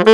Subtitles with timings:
[0.00, 0.06] 大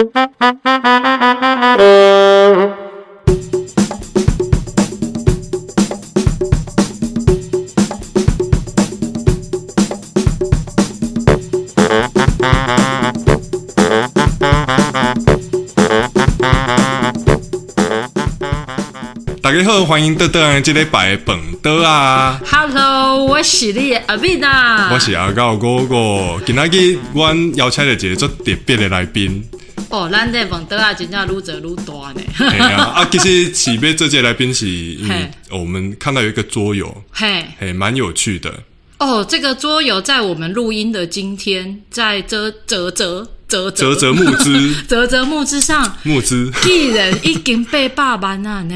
[19.53, 24.91] 家好，欢迎倒倒来这礼拜的本岛啊！Hello，我是你的阿敏啊。
[24.93, 29.48] 我是阿高哥哥，今仔日阮邀请了一个足特别的来宾，
[29.96, 32.21] 哦，咱这本岛啊，真正愈做愈大呢。
[32.37, 35.30] 嘿啊，啊， 其实是要这届来宾是因为嘿。
[35.51, 38.52] 我们看到有一个桌游，嘿，嘿，蛮有趣的，
[38.98, 48.74] 哦，这个桌游在我们录音的今天，在泽泽泽泽泽泽木之泽泽木之上，木之，一人已经被霸班了呢。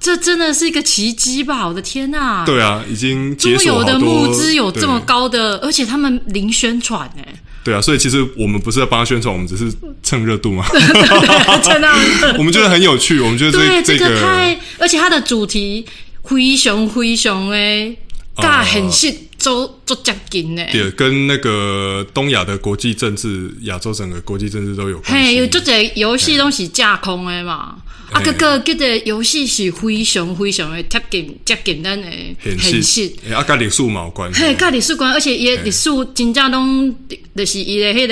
[0.00, 1.66] 这真的是一个奇迹吧！
[1.66, 5.06] 我的天呐、对啊，已经桌游的好多募资有这么对。
[5.06, 7.22] 高的，而且他们零宣传呢，
[7.64, 10.66] 对啊，所以其实我们不是在帮他宣传，我们只是蹭热度嘛。
[11.64, 11.88] 真的。
[12.36, 15.84] 我们觉得很有趣，我们觉得对，这这个太，而且它的主题
[16.22, 17.96] 非常非常诶，
[18.36, 20.64] 甲很是做做接近呢。
[20.72, 25.50] 对跟那个东亚的国际政治、亚洲整个国际政治都有关嘿，有系。
[25.50, 27.76] 这个游戏拢是架空的嘛，
[28.10, 32.08] 啊，嘿个个这个游戏是非常非常的贴近接近咱的
[32.42, 34.40] 很现实实。，欸啊，跟历史嘛有关系。
[34.40, 36.94] 嘿，甲历史关，而且伊的历史真正拢
[37.36, 38.06] 就是伊的迄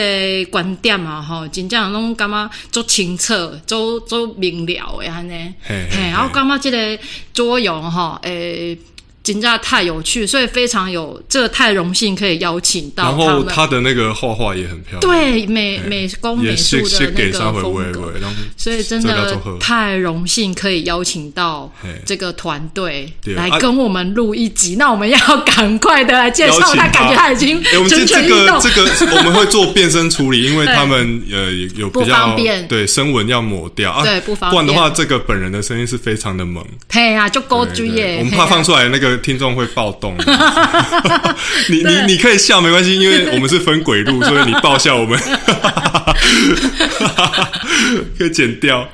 [0.44, 5.32] 个观点嘛，吼，真正拢感觉足清澈、足足明了的安尼。
[5.32, 8.76] 嘿，嘿嘿嘿然后感觉这个作用吼，诶、
[9.22, 13.62] 真的太有趣，所以非常有这个太荣幸可以邀请到然后他。
[13.62, 18.12] 他的那个画画也很漂亮，对美美工美也术的那个风格。
[18.56, 21.72] 所以真的太荣幸可以邀请到
[22.04, 24.74] 这个团队来跟我们录一集。
[24.76, 28.60] 那我们要赶快的来介绍他，感觉他已经哎，我们这蠢蠢欲这个动。
[28.98, 32.66] 这个 我们会做变声处理，因为他们呃有不比较方便。
[32.66, 33.92] 对声纹要抹掉。
[33.92, 34.50] 啊，对不方便。
[34.50, 38.16] 不然的话，这个本人的声音是非常的猛，嘿呀，就勾对追耶！
[38.16, 40.16] 对我们怕放出来那个听众会暴动。
[41.68, 45.18] 你你你可以笑没关系，因为我们是分轨路， 所以你爆笑我们
[48.18, 48.88] 可以剪掉。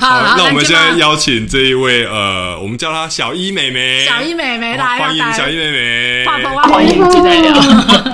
[0.00, 6.24] 好，那我们现在邀请这一位呃，我们叫她小一妹妹，小一妹妹好来，欢迎小一妹妹。
[6.26, 6.42] 欢
[6.84, 7.54] 迎进来了。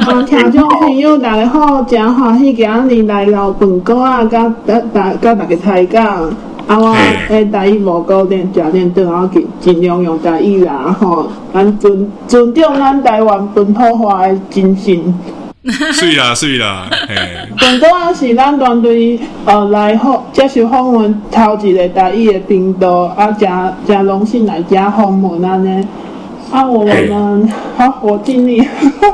[0.07, 6.31] 呃，听众朋友大家好，真欢喜今日来到本哥啊，甲大大甲大家开讲。
[6.69, 6.95] 啊，我
[7.31, 15.15] 诶，台语无固定，食练对我尽尽量用台语啦，吼，咱尊尊重咱台湾本土化的精神。
[15.93, 17.15] 睡啦睡啦，嘿，
[17.59, 25.87] 本哥啊是咱团队呃来访接受访问头一个台语的频道，啊，诚诚荣幸来遮访问安尼。
[26.51, 28.67] 啊，我们好，我尽力。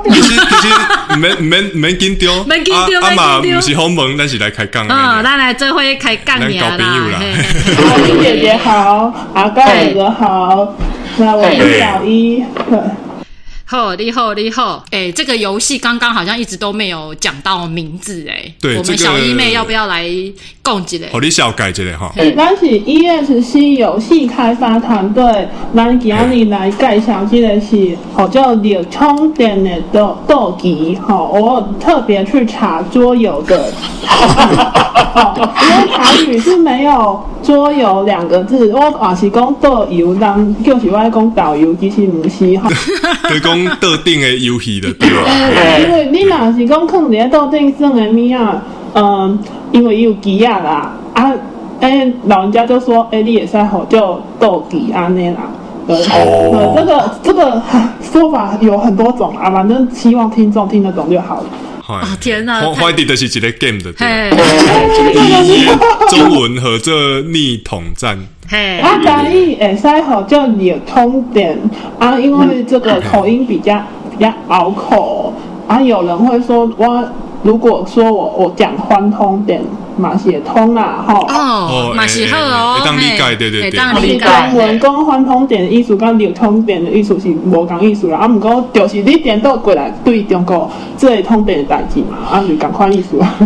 [0.05, 4.95] 其实其实没没没紧张，免紧张啊啊嘛，免紧张不是好问，但是来开杠的。
[4.95, 10.75] 嗯，咱来最后开杠你咱交朋友啦嘿嘿嘿小一姐姐好，阿高哥哥好，
[11.17, 12.45] 那我是小一。
[13.67, 14.85] 好，你好，你好。
[14.91, 20.05] 哎、这个游戏刚刚好像一直都没有讲到名字，哎，我们对这个小一妹要不要来
[20.63, 21.09] 共一嘞？
[21.11, 22.13] 好，你小改一下哈。
[22.37, 33.73] 咱是 ESC 游戏开发团队，咱今日来介绍这个是好叫流充电的斗斗棋，好，我特别去查桌游的，
[35.15, 42.69] 哦因为台语是没有桌游两个字，我也是讲斗游，人就是我讲导游，其实不是吼。
[43.55, 45.79] 就是讲特定的游戏的 对吧？
[45.81, 48.63] 因为你若是讲放伫咧桌顶耍的物啊，
[48.95, 49.39] 嗯，
[49.73, 51.33] 因为伊有机啊啦，啊，
[51.81, 55.37] 诶、老人家就说，诶、你也使好叫斗机安尼啦。
[55.87, 57.63] 对，哦呃，这个这个
[58.01, 61.45] 说法有很多种啊，反正希望听众听得懂就好了。
[61.87, 63.93] 哦天哪太怀疑的是一个 game 的
[66.09, 68.19] 中文和这逆统战，
[68.49, 71.59] 嘿，啊，台语会使好叫你通点
[71.99, 75.35] 啊，因为这个口音比较比较拗口。
[75.67, 77.03] 啊，有人会说我
[77.43, 79.63] 如果说我我讲欢通点
[79.97, 81.27] 嘛写通啦吼。
[81.29, 84.25] 哦，嘛是好哦，会当理解对对对当理解。
[84.25, 88.19] 中文讲反通点的意思，甲流通点的意思是无共意思啦。
[88.19, 93.39] 啊，毋过就是你颠倒过来对中国这个通点的代志嘛，啊，就共款意思啊。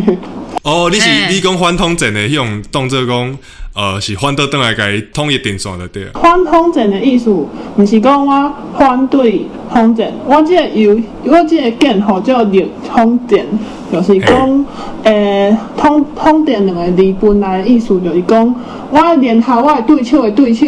[0.63, 3.39] 哦，你是你讲反通阵的迄种动作讲，
[3.79, 6.11] 呃，是反倒转来甲伊统一电线的对了。
[6.15, 13.47] 欢通点的意思，毋是讲我反对通点，我这个游，我这个 game 吼叫逆通点，
[13.93, 14.67] 就是讲，
[15.05, 18.53] 诶、通通点两个字本来的意思就是讲，
[18.91, 20.67] 我联合我的对手的对手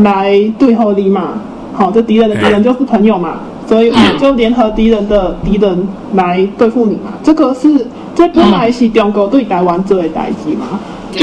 [0.00, 1.40] 来对付你嘛，
[1.72, 3.36] 好，这敌人的敌人就是朋友嘛，
[3.66, 10.78] 所以我就联合敌人的敌人来对付你嘛，这个是这本来是中国对台湾做的代志嘛。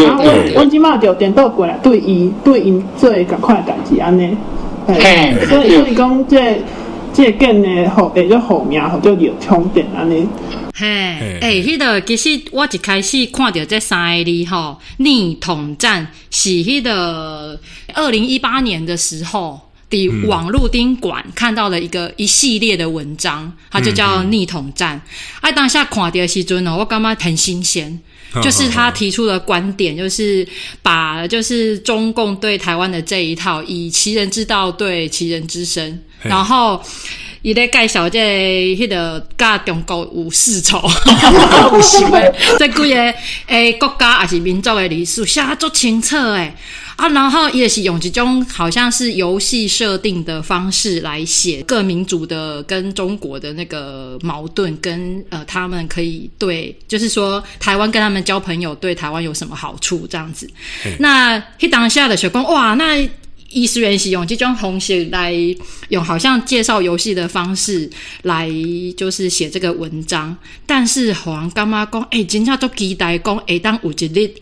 [0.06, 4.36] 啊，对对阮阮即马就颠倒过来对伊对因做的共款的代志安尼。
[4.88, 6.62] 嘿嘿所以所以讲这
[7.13, 10.28] 这梗的后会叫后名，或叫流充电安尼。
[10.75, 10.88] 嘿，
[11.42, 17.60] 诶、迄个其实我一开始看到这三个字吼，逆统战是迄个
[17.94, 19.60] 二零一八年的时候。
[19.89, 25.00] 的网络宾馆看到了一个一系列的文章，它就叫逆统战。
[25.39, 28.00] 啊，当下看到的时阵呢，我感觉很新鲜，
[28.42, 30.48] 就是他提出的观点，就是
[30.82, 36.82] 把就是中共对台湾的这一套，以其人之道对其人之身，然后。
[37.44, 38.18] 伊咧介绍这
[38.75, 40.81] 迄个甲中国有世仇，
[41.72, 43.13] 有想诶，这几个
[43.48, 46.56] 诶国家还是民族诶历史写得足清楚诶。
[46.95, 60.48] 啊，然后也是用一种好像是游戏设定的方式来写各民族的跟中国的那个矛盾，跟呃他们可以对，就是说台湾跟他们交朋友对台湾有什么好处这样子。
[61.00, 63.10] 那迄当下的学光哇，那
[63.54, 65.34] 医师原是用这种方式来
[65.90, 67.90] 用好像介绍游戏的方式
[68.24, 68.50] 来
[68.98, 70.36] 就是写这个文章，
[70.66, 74.34] 但是好像干妈讲，诶、真正都期待讲会当有一日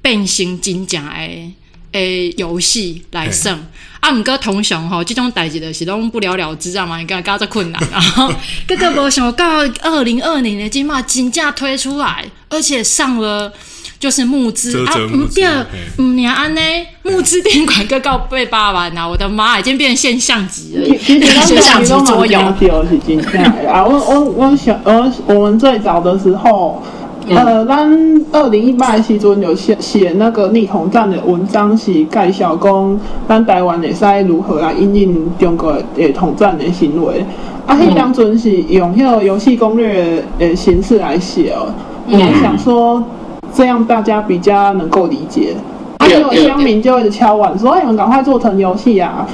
[0.00, 1.52] 变成真正诶
[1.92, 3.58] 诶游戏来胜。
[4.00, 8.32] 啊，毋过通常吼，即种代志就是拢不了了之啊嘛，你干搞这困难，然后
[8.66, 13.52] 结果无想到二零二零年金马金价推出来，而且上了
[14.00, 16.60] 就是募资啊，啧啧募资毋对嘿，毋娘安呢，
[17.02, 19.06] 募资店管个告被霸完呐！
[19.06, 22.40] 我的妈，已经变成现象级了，现象级桌游。
[22.88, 23.84] 是真正的啊！
[23.84, 26.82] 我我我想，我我们最早的时候，
[27.28, 27.90] 呃，咱
[28.32, 37.22] 二零一八的时阵有写写那个逆统战的文章，是介绍讲咱台湾会使如何来应应中国的统战的行为。
[37.66, 41.70] 啊，迄当阵是用迄个游戏攻略的形式来写哦，
[42.06, 43.04] 我想说
[43.52, 45.54] 这样大家比较能够理解。
[45.98, 49.26] 啊，结果乡民就一直敲碗说：“哎，你们赶快做成游戏啊！”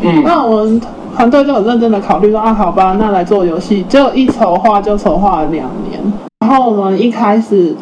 [0.00, 0.80] 嗯，那我们
[1.16, 6.00] 团队就很认真的考虑说啊，好吧，那来做游戏，就一筹划就筹划了两年。
[6.40, 7.74] 然后我们一开始，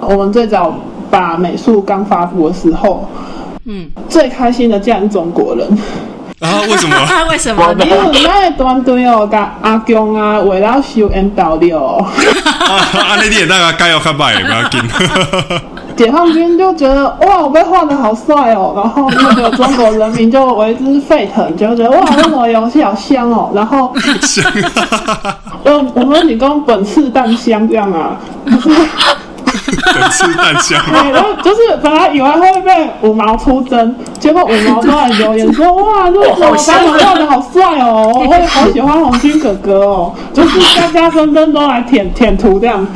[0.00, 0.74] 我们最早
[1.10, 3.04] 把美术刚发布的时候，
[3.64, 5.66] 嗯，最开心的竟然是中国人，
[6.40, 6.60] 啊？
[6.68, 6.96] 为什么？
[7.30, 7.74] 为什么？
[8.12, 12.06] 因为咱的团队哦，甲阿强啊，为了收 N W，啊，
[12.68, 14.80] 啊，那点大家该要看摆不要紧。
[15.96, 24.44] 解放军就觉得哇，我被画的好帅哦，然后那个中国人民就为之沸腾，就觉得哇，那什么游戏好香哦， 然后香，
[25.64, 28.14] 我我们女工本次蛋香这样啊，
[29.94, 36.56] 本次蛋香，对，然后就是本来以为会被五毛出征，结果五毛都来留言说哇，这个我把我
[36.98, 42.86] 画的好帅哦，我也好喜欢红军哥哥哦，就是家家纷纷都来舔舔图这样。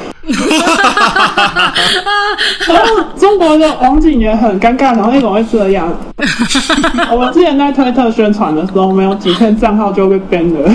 [2.69, 5.93] 然后中国的网警也很尴尬，然后为什么会这样？
[7.11, 10.71] 我们之前在推特宣传的时候，没有几天账号就被 ban 了。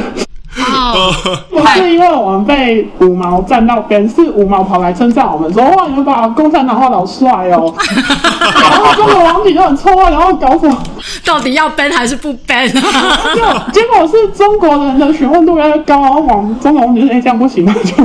[0.58, 1.12] 哦，
[1.50, 7.74] 不是因为我们被五毛站到边，是五毛跑来称赞我们说：“哇，你们把共产党画的好帅哦！”
[8.40, 10.78] 然后中国网警就很错愕，然后搞什么？
[11.26, 13.34] 到底要 ban 还是不 ban 啊？
[13.36, 13.42] 就
[13.74, 18.04] 结果是中国人的询问度越来越高，然后网中国网警说：“哎，这样不行 啊！”就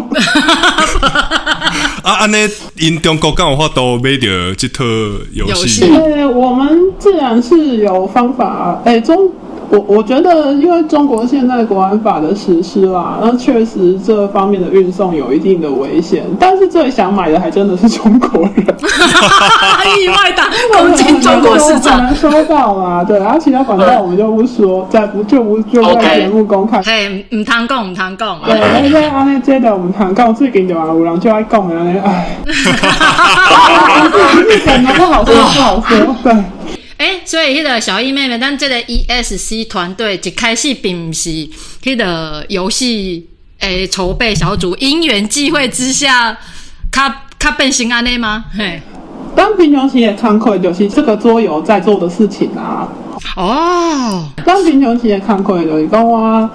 [2.03, 2.37] 啊，安尼
[2.79, 4.83] 因中国敢有法度买着这套
[5.33, 5.81] 游戏游戏？
[5.95, 8.81] 对，我们自然是有方法。
[8.85, 9.17] 哎，中
[9.71, 16.25] 我我觉得，因为中国现在国安法的实施啦，那确实这方面的运送有一定的危险。
[16.39, 18.67] 但是最想买的还真的是中国人，
[20.03, 21.99] 意外打攻击中国市很场。
[22.03, 23.05] 难收到啦。
[23.05, 26.83] 对，然后其他管道我们就不说，在不就不就在节目公开。
[26.83, 28.41] 嘿，唔通讲，唔通讲。
[28.45, 32.37] 对，而且安尼接着我们谈到最近就啊，有人就爱讲的安尼，哎，
[34.49, 36.35] 日本的不好说，不好说，对。
[37.01, 41.31] 诶、所以迄个小易妹妹，咱这个 ESC 团队一开始并不是
[41.83, 43.27] 迄个游戏
[43.61, 46.37] 诶筹备小组，因缘际会之下，
[46.93, 48.45] 较较变成安尼吗？
[48.55, 48.83] 嘿，
[49.35, 52.87] 当平穷期的康亏就是这个桌游在做的事情啊。
[53.35, 56.51] 哦，当平穷期的康亏就是讲我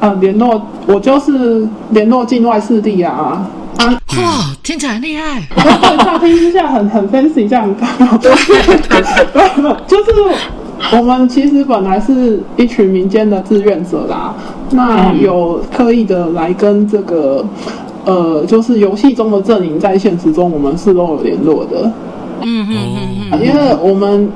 [0.00, 3.48] 呃联络，我就是联络境外势力啊。
[3.84, 5.42] 啊，哇，听起来很厉害。
[5.56, 7.74] 然后乍听之下很很 fancy 这样，
[9.86, 10.12] 就是
[10.96, 14.34] 我们其实本来是一群民间的志愿者啦，
[14.70, 17.44] 那有刻意的来跟这个
[18.04, 21.90] 呃，就是游戏中的阵营在现实中我们是都有联络的，
[22.42, 22.98] 嗯嗯嗯
[23.32, 24.30] 嗯，因为我们。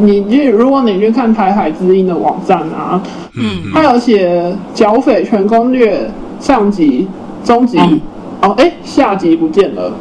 [0.00, 3.02] 你去，如果你去看台海之音的网站啊，
[3.34, 7.08] 嗯，它有写剿匪全攻略上集、
[7.42, 8.00] 中集，嗯
[8.42, 9.92] 哦，哎，下集不见了，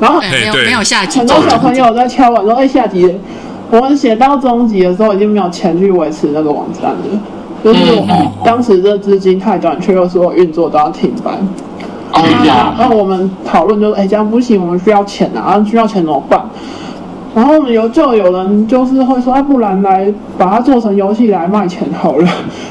[0.00, 3.18] 然后哎没有没有下集很多小朋友在敲碗说：“哎，下集
[3.70, 7.20] 我们写到中集的时候，已经没有钱去维持那个网站了，
[7.64, 7.80] 就是
[8.44, 11.34] 当时这资金太短缺，又所有运作都要停办。
[12.12, 16.44] 哎呀，然后我们讨论就是，哎，这样不行，我们需要钱啊，然后需要钱怎么办？
[17.34, 22.28] 然后我们有就有人就是会说，哎，不然来把它做成游戏来卖钱好了。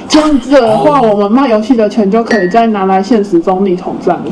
[0.08, 4.32] 这样子的话，我们卖游戏的钱就可以再拿来现实中立统战了。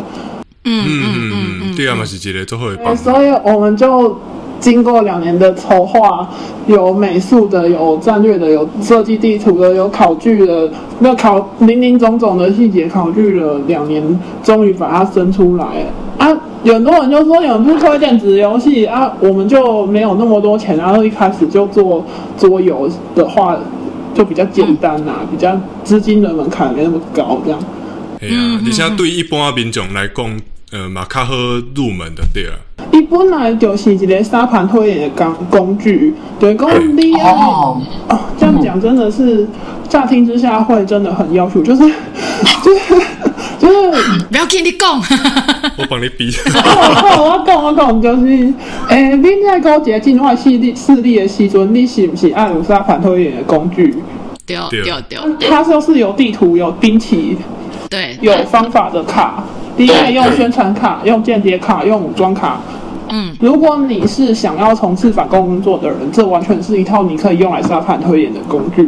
[0.66, 3.12] 嗯嗯嗯嗯嗯嗯嗯，对啊，嘛是一个最好的对，办法。
[3.12, 4.20] 所以我们就
[4.60, 6.30] 经过两年的筹划，
[6.68, 15.66] 有美术的，有战略的，有设计地图的，有考据的，那考林林总总的细节考据了两年，终于把它生出来
[16.18, 16.30] 啊！
[16.64, 22.06] 有很多人就说你们不推电子游戏啊，我们就没有那么多钱，然后一开始就做
[22.38, 23.58] 桌游的话，
[24.14, 27.60] 就比较简单呐、比较资金的门槛没那么高，这样。
[28.22, 30.26] 哎呀，而且对一般民众来讲，
[30.74, 32.54] 呃，马卡赫入门的对啊。
[32.92, 39.48] 伊本来就是一个沙盘推演的工工具，对，讲你啊哦，哦，这样讲真的是
[39.88, 41.82] 乍听之下会真的很要求，就是
[42.64, 42.96] 就是
[43.60, 43.92] 就是，
[44.32, 45.00] 不要跟你讲，
[45.78, 46.32] 我帮你比。
[46.56, 48.54] 我我讲我讲就是，
[48.90, 53.94] 诶、你在搞一个境外势力势力的时阵，你是不是爱有沙盘推演的工具？
[54.48, 54.82] 对对。
[54.82, 54.94] 对
[55.38, 57.38] 对它就是有地图、有兵器、
[57.90, 59.44] 对，有方法的卡，
[59.76, 62.60] 你可以用宣传卡、用间谍卡、用武装卡。
[63.10, 68.82] 嗯，如果你是想要从事反共工作的人，这完全是一套你可以用来沙盘推演的工具。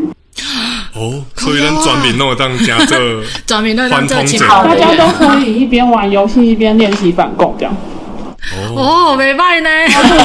[0.96, 2.96] 哦，所以咱全民拢有当家这
[3.46, 7.76] 专门 都让这个情况大家都可以一边玩游戏一边练习反共，这样
[8.76, 9.70] 哦，哦，没办呢，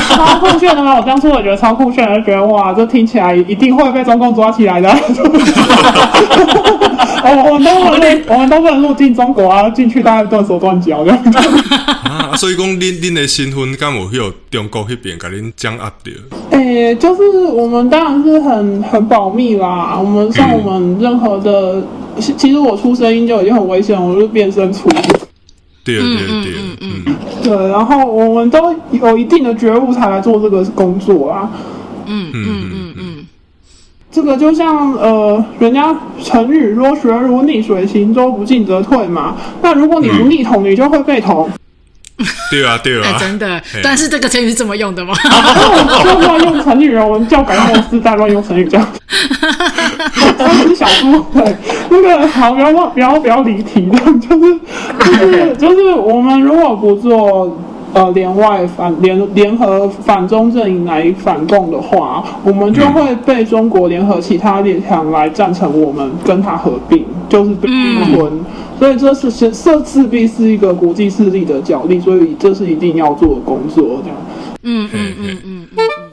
[0.09, 0.97] 超酷炫的吗？
[0.97, 4.88] 我当初我觉得超酷炫的，就觉得哇，这听起来一定会被中共抓起来的。
[7.25, 11.19] 我我们都不能入，我们都不能入境中国啊，进去大概断手断脚这样。
[12.04, 16.11] 啊，所以讲恁恁的身份敢有迄中国那边给恁掌握着？
[16.50, 19.99] 诶、就是我们当然是很很保密啦。
[19.99, 21.83] 我们像我们任何的，
[22.19, 24.88] 其其实我出声音就已经很危险，我就变声出。
[25.83, 31.50] 对对嗯对，嗯嗯嗯，对，然后我们都有一定的觉悟才来做这个工作啊。
[32.07, 32.89] 嗯嗯嗯嗯，
[34.12, 39.37] 这个就像呃，人家成语说“学如逆水行舟，不进则退”嘛。
[39.62, 41.49] 那如果你不逆桶，你就会被捅。
[42.50, 45.14] 对啊对哎，啊，真的，但是这个成语是这么用的吗？
[46.05, 48.87] 就乱用成语，我们教改后世代乱用成语这样。
[50.37, 51.57] 三只小猪，对，
[51.88, 54.59] 那个好，不要忘，不要不要离题的，就是
[54.99, 57.57] 就是就是我们如果不做。
[57.92, 68.32] 呃，联外反联联合反中阵营来反共的话，我们就会被中国联合其他列强来赞成我们跟他合并，就是被并吞。
[68.78, 74.16] 所以这是是这势必是一个国际势力的角力，所以这是一定要做的工作，这样。
[74.62, 76.10] 嗯嘿嗯嗯嗯。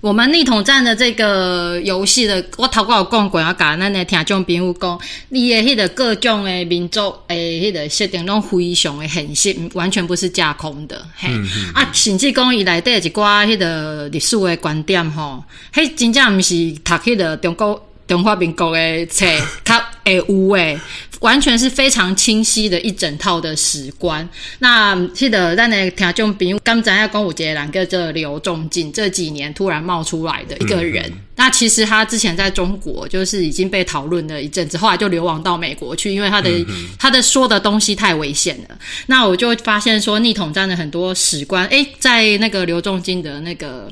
[0.00, 11.06] 我们逆统战的这个游戏的，我头过有讲过，我甲咱的听众朋友讲，你的迄个各种的民族诶，迄个设定拢非常的现实，完全不是架空的。
[11.16, 11.28] 嘿，
[11.74, 19.26] 啊，甚至讲伊内底一寡迄个历史的观点吼，迄真正毋是读迄个中国中华民国的册
[19.62, 20.80] 较会有诶。
[21.20, 24.28] 完全是非常清晰的一整套的史观。
[24.58, 31.10] 那记得咱的听众比如刚才要讲有一个人叫做刘仲敬，这几年突然冒出来的一个人。
[31.36, 36.50] 那其实他之前在中国就是已经被讨论了一阵子，后来就流亡到美国去，因为他的、
[36.98, 38.78] 他的说的东西太危险了。
[39.06, 43.90] 那我就发现说逆统战的很多史观，诶，在那个刘仲敬的那个。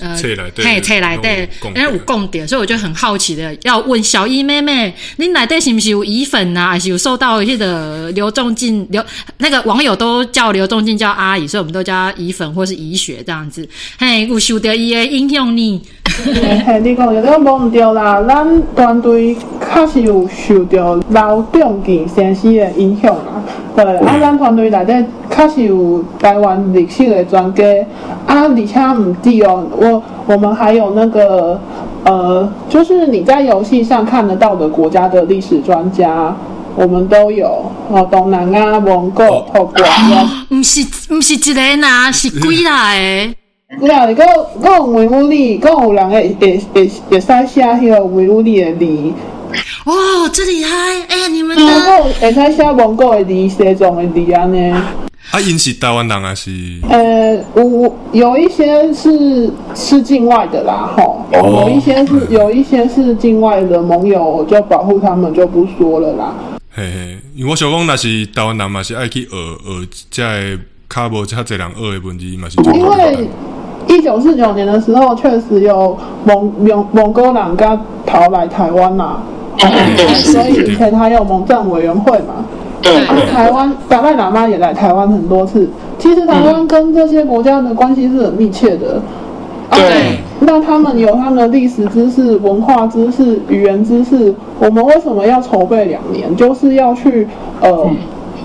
[0.00, 0.14] 呃，
[0.56, 9.04] 嘿，册内底有讲，哎，有共点，所以我就很好奇的要问小一妹妹，你内底是不是有乙粉啊，还是有受到迄个刘仲进刘
[9.38, 13.68] 那个网友都叫刘仲进叫阿姨，所以我们都叫她乙粉或是乙血这样子。
[13.98, 15.82] 嘿，有受到伊的影响呢？
[16.66, 19.36] 嘿，你讲的这个无毋对啦，咱团队
[19.72, 23.42] 确实有受到老中健先生的影响啦。
[23.76, 27.64] 对，啊，咱团队内底确实有台湾历史的专家，
[28.26, 31.60] 啊，而且毋止哦，我我们还有那个
[32.04, 36.34] 呃，就是你在游戏上看得到的国家的历史专家。
[36.80, 39.20] 我们都有哦，东南亚、蒙古、
[39.52, 39.74] 泰国，
[40.56, 43.37] 毋是毋是一个呐，是几来的？
[43.76, 44.26] 对啊，你讲
[44.62, 49.12] 讲维吾利，讲有人会会会会使写迄个维吾利的字。
[49.84, 50.74] 哦，真厉害！
[51.06, 54.70] 哎、你们蒙的古会使写蒙古的字、西藏的字安尼。
[54.70, 56.50] 啊，因是台湾人还是？
[56.88, 66.34] 呃，有有一些是是境外的啦，吼，哦有一些是有一些是境外的盟友，就保护他们就不说了啦。
[66.74, 70.58] 嘿嘿，因为我想讲，若是台湾人嘛是爱去学学这个
[70.88, 73.28] 较无遮侪人学的文字嘛是最因为
[73.88, 79.16] 一九四九年的时候，确实有蒙蒙蒙哥人跟逃来台湾呐、
[80.14, 82.44] 所以以前还有蒙藏委员会嘛。
[82.80, 85.68] 对啊台湾达赖喇嘛也来台湾很多次。
[85.98, 89.00] 其实台湾跟这些国家的关系是很密切的。
[89.70, 94.32] 啊对那他们有他们的历史知识、文化知识、语言知识。
[94.60, 96.34] 我们为什么要筹备两年？
[96.36, 97.26] 就是要去
[97.60, 97.86] 呃。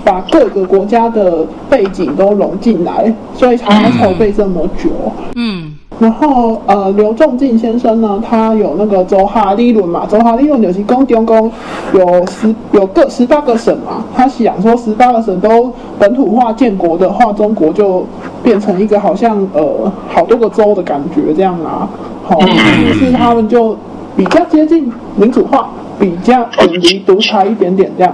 [0.04, 4.90] 把各个国家的背景都融进来，所以才会筹备这么久。
[5.34, 11.48] 嗯然后呃，刘仲敬先生呢，他有那个周哈理论嘛，周哈理论就是讲中共
[11.92, 18.04] 有十有个十八个省嘛，他想说十八个省都本土化建国的话，中国就
[18.42, 21.88] 变成一个好像呃好多个州的感觉这样啦，
[22.24, 23.76] 好、于是他们就
[24.16, 25.68] 比较接近民主化，
[26.00, 28.12] 比较远离独裁一点点这样。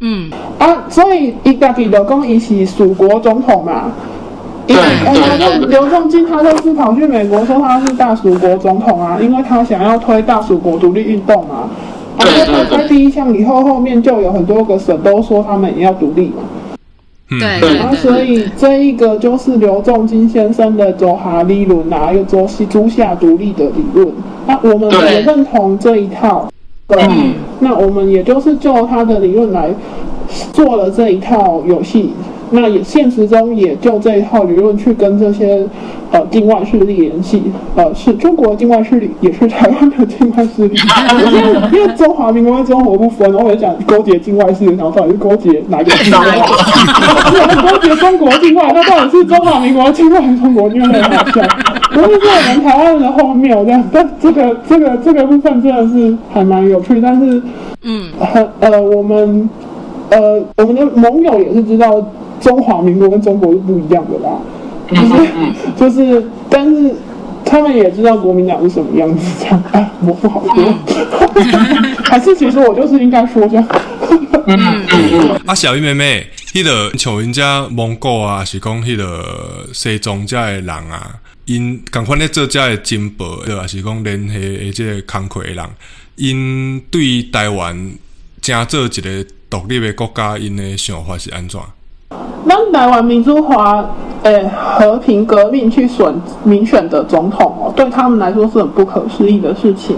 [0.00, 3.92] 嗯啊，所以伊家己就讲伊是蜀国总统嘛。
[4.66, 11.68] 因为对呃对对刘仲敬他就是跑去美国说他是大蜀国总统啊，因为他想要推大蜀国独立运动嘛。
[12.18, 16.42] 然后对对对他开第一项以后，后面就有很多个省都说他们也要独立嘛。
[17.32, 24.08] 嗯对对然后所以这一个就是刘仲敬先生的周哈理论啊，又周西诸夏独立的理论。
[24.46, 26.48] 那我们对也认同这一套。
[26.90, 29.70] 对，嗯那我们也就是就他的理论来
[30.52, 32.12] 做了这一套游戏。
[32.52, 35.64] 那也现实中也就这一套理论去跟这些
[36.10, 37.40] 呃境外势力联系，
[37.76, 40.74] 呃是中国的境外势力，也是台湾的境外势力。
[41.26, 46.42] 因 为因为中华民国跟中国不分，然后我就想勾结境外势力，然后到底是勾结哪一个境外？
[47.70, 50.88] 勾 结 中国境外，那到底是中华民国境外还是中国境外？
[51.02, 51.42] 很好笑。
[51.90, 57.42] 不是说我们台湾人的荒谬这样，但这个这个这个部分真的是还蛮有趣，但是
[57.82, 58.10] 嗯。
[58.20, 59.48] 很呃，我们
[60.10, 62.04] 呃，我们的盟友也是知道
[62.40, 64.38] 中华民国跟中国是不一样的啦，
[64.88, 66.94] 就是就是，但是
[67.44, 70.74] 他们也知道国民党是什么样子，这样哎，我不好说，
[72.04, 73.66] 还是其实我就是应该说这样，
[75.46, 79.24] 啊，小鱼妹妹，迄、个像人家蒙古啊，是讲迄个
[79.72, 81.14] 西藏遮的人啊，
[81.46, 85.66] 因共款咧做遮的进步，对，也是讲联系诶即个工课的人，
[86.16, 87.92] 因对台湾
[88.40, 91.60] 正做一个独立的国家，因的想法是安怎？
[92.48, 93.84] 咱台湾民主化，
[94.22, 96.12] 诶、和平革命去选
[96.44, 99.96] 民选的总统哦，对他们来说是很不可思议的事情。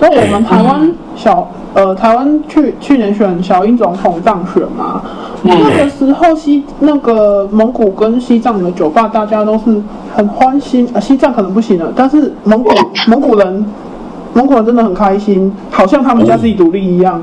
[0.00, 5.02] 那我们台湾小呃，台湾去去年选小英总统当选嘛，
[5.42, 9.82] 那个时候西那个蒙古跟西藏的酒吧，大家都是
[10.14, 12.70] 很欢欣，呃，西藏可能不行了，但是蒙古
[13.08, 13.66] 蒙古人
[14.34, 17.22] 蒙古人真的很开心，好像他们家自己独立一样。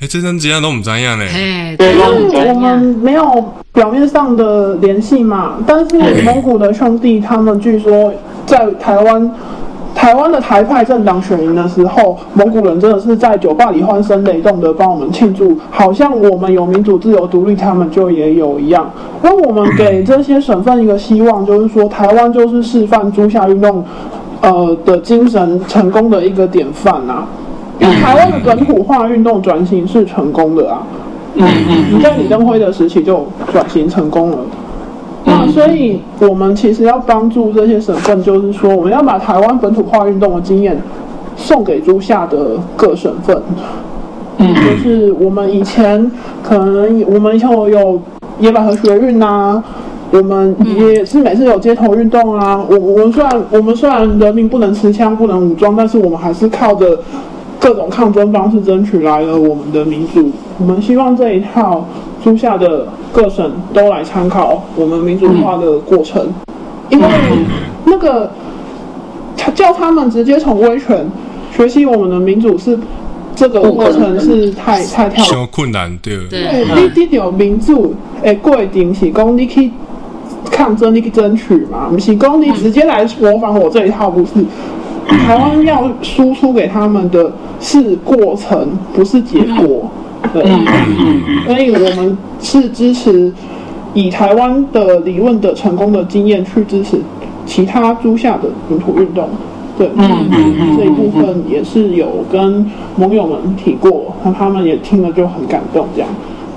[0.00, 1.24] 诶、这阵子啊都毋知样呢。
[1.32, 8.12] 嘿，对因为对我们没有表面上的联系嘛，但是蒙古的兄弟他们据说
[8.44, 9.30] 在台湾。
[9.96, 18.88] 台湾的台派政党选赢的时候，蒙古人真的是在酒吧里欢声雷动的帮我们庆祝，好像我们有民主、自由、独立，他们就也有一样。
[19.22, 23.82] 那我们给这些省份一个希望，就是说台湾就是示范朱夏运动，
[24.42, 27.26] 呃的精神成功的一个典范啊。
[27.80, 30.82] 因为台湾的本土化运动转型是成功的啊。
[31.34, 34.38] 嗯嗯你在李登辉的时期就转型成功了。
[35.46, 40.76] 那所以，我们其实要帮助这些省份，就是说，我们要把台湾本土化运动的经验
[41.36, 43.40] 送给诸下的各省份。
[44.38, 46.10] 嗯就是我们以前
[46.42, 47.98] 可能我们以前有
[48.38, 49.62] 野百合学运啊、
[50.10, 52.62] 我们也是每次有街头运动啊。
[52.68, 56.98] 我我们虽然我们虽然人民不能持枪不能武装，但是我们还是靠着
[57.58, 60.30] 各种抗争方式争取来了我们的民主。
[60.58, 61.86] 我们希望这一套
[62.26, 66.26] 诸下的各省都来参考我们民主化的过程，
[66.90, 67.06] 因为
[67.84, 68.28] 那个
[69.36, 71.08] 他叫他们直接从威权
[71.52, 72.76] 学习我们的民主是
[73.36, 76.16] 这个过程是太太跳伤困难对。
[76.28, 79.70] 对对，你你有民主诶过程是讲你去
[80.50, 84.44] 抗争，你去争取嘛，不是讲你直接来模仿我这一套，不是。
[85.06, 89.88] 台湾要输出给他们的是过程，不是结果。
[90.32, 90.42] 对，
[91.46, 93.32] 所以我们是支持
[93.94, 97.00] 以台湾的理论的成功的经验去支持
[97.44, 99.28] 其他诸下的本土运动。
[99.78, 99.90] 对，
[100.78, 102.64] 这一部分也是有跟
[102.96, 106.08] 盟友们提过，那他们也听了就很感动，这样。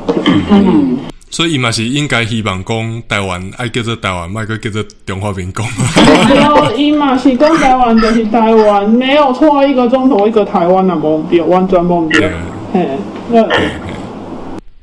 [1.30, 5.64] 所以伊嘛是应该希望讲台湾爱叫做台湾，莫个叫做中华民国。
[6.28, 12.32] 没有，伊嘛是讲台湾就是台湾，没有错，一个中国一个台湾啊，忘掉，完全忘掉对。
[12.74, 13.19] 嘿，那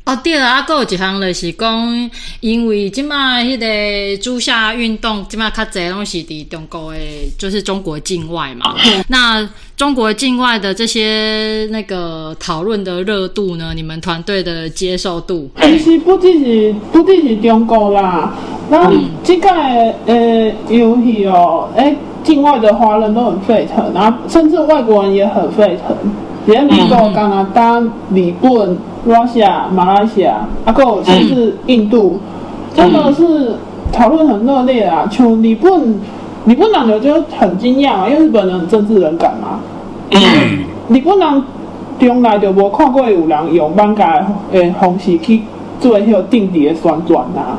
[0.09, 8.77] 哦，对了，啊，还有一项就是讲，因为即马迄个朱夏运动，即马较侪拢是伫中国诶，就是中国境外嘛。
[9.09, 15.51] 那中国境外的这些那个讨论的热度呢，你们团队的接受度？
[15.61, 18.33] 其实不只是不只是中国啦，
[18.71, 18.89] 那
[19.25, 19.51] 这个
[20.07, 25.97] 诶游戏哦，哎，境外的华人都很沸腾，然后甚至外国人也很沸腾，
[26.47, 27.81] 连美国、加拿大、
[28.15, 32.21] 日本、Russia、马来西亚，啊，还有甚至印度，
[32.75, 33.57] 真的是
[33.93, 35.09] 讨论很热烈啊。
[35.11, 36.01] 像日本，
[36.45, 39.61] 日本人就很惊讶啊，因为日本人很政治人感嘛。
[40.89, 41.43] 日本人
[41.99, 44.21] 从来就无看过有人用漫画
[44.53, 45.43] 的方式去
[45.81, 47.59] 做迄个定点的宣传啊，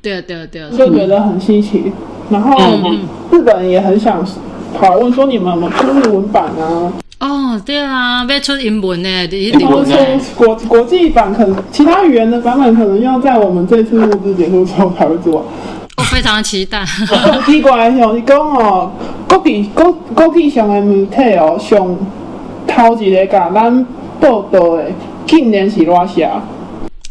[0.00, 1.92] 对对对，就觉得很稀奇。
[2.30, 2.56] 然后
[3.30, 4.24] 日本人也很想
[4.80, 6.90] 讨论说，你们有没有出日文版啊？
[7.18, 15.46] 哦，对啊，要出英文呢，一或定者说国国际版，可能其他语言的版本可能要在我们这次录制结束之后才会做。
[15.96, 16.84] 我非常期待。
[16.84, 18.90] 很奇怪的像你讲哦，
[19.28, 21.96] 国际国国际上的媒体哦，上
[22.66, 23.86] 头一个甲咱
[24.18, 24.90] 报道的，
[25.26, 26.42] 竟然是罗夏。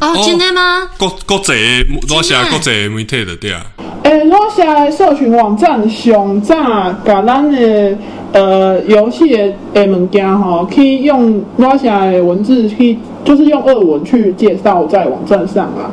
[0.00, 0.88] 哦，真的吗？
[0.98, 3.64] 国国际的我写国际的媒体的对啊，
[4.02, 6.56] 诶，罗夏的社群网站上早
[7.04, 7.96] 甲咱的
[8.32, 15.90] 呃游戏的诶物件吼，去用罗夏的文字去，就是用俄文去介绍在网站上啊。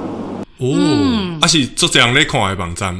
[0.59, 0.67] 哦，
[1.41, 2.93] 啊是做这样咧看的网站，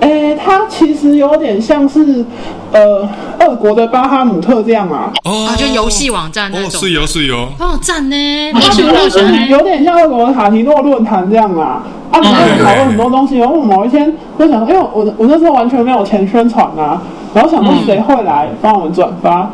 [0.00, 2.24] 诶，它其实有点像是
[2.72, 3.08] 呃
[3.40, 5.12] 俄国的巴哈姆特这样啊。
[5.24, 6.80] 哦啊，就游戏网站那哦，种。
[6.80, 8.52] 是有是有，哦，赞呢！
[8.52, 13.38] 它其实是有点像俄国的卡提诺论坛这样啊，啊，然后讨论很多东西。
[13.38, 17.02] 然后我某一天就想，因为我我那时候完全没有钱宣传啊，
[17.34, 19.48] 然后想到谁会来帮我们转发，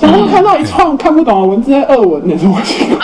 [0.00, 2.98] 然后看到一串看不懂的文字在俄文，你说我奇怪，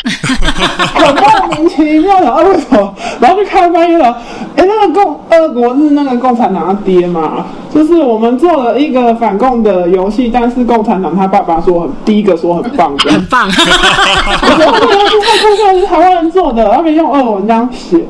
[1.05, 2.95] 很莫名其妙的，啊为什么？
[3.21, 4.17] 然后就看翻译了，
[4.57, 13.11] 哎，那个共俄国是那个共产党的爹嘛，就是我们做了一个反共的游戏，但是共产党他爸爸说很第一个说很棒的。
[13.11, 13.49] 很棒。
[13.51, 13.53] 我
[14.57, 18.05] 说这个游戏太酷炫，是台湾人做的，他们用俄文这样写，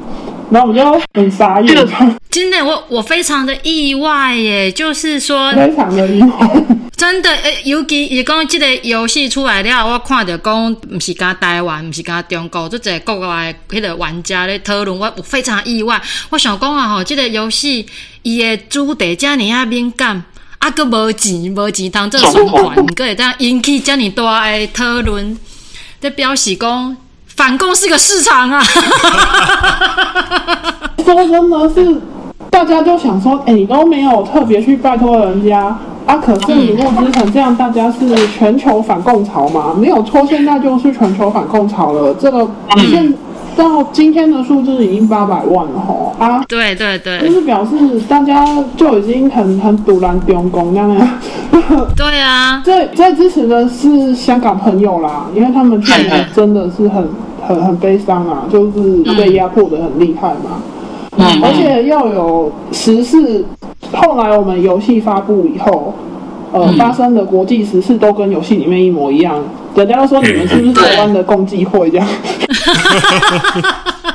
[0.51, 1.75] 然后我就很傻眼，
[2.31, 6.65] 真的，我我非常的意外耶，就是说，非常的意外。
[6.97, 16.01] 真的，诶，尤其是讲这个游戏出来了，我看到讲，不是讲台湾，不是讲中国，这个国外迄个玩家咧讨论，我我非常意外。
[16.31, 17.85] 我想讲啊，吼，这个游戏
[18.23, 20.23] 伊的主题遮尔啊敏感，
[20.59, 25.37] 啊，佫无钱，无钱通做宣传， 佮会当引起遮尔大的讨论，
[26.01, 26.97] 这表示讲
[27.37, 28.63] 反共是个市场啊。
[31.05, 32.01] 说真的是，
[32.51, 39.75] 大家就想说，哎、你都没有特别去拜托人家啊，可是你募资成这样，大家是全球反共潮嘛？
[39.79, 42.15] 没有错，现在就是全球反共潮了。
[42.15, 42.49] 这个
[42.91, 43.13] 现
[43.57, 46.45] 到今天的数字已经八百万了吼啊！
[46.49, 47.77] 对对对就，是表示
[48.09, 48.45] 大家
[48.77, 51.09] 就已经很很堵拦中共那样。
[51.97, 57.09] 对啊，最最支持的是香港朋友啦，因为他们去年真的是很
[57.47, 60.61] 很很悲伤啊，就是被压迫的很厉害嘛，
[61.17, 63.45] 嗯而且又有时事。
[63.93, 65.95] 后来我们游戏发布以后，
[66.53, 69.37] 呃，发生的国际时事都跟游戏里面一模一样，
[69.77, 72.07] 人家都说你们是不是台湾的共济会这样？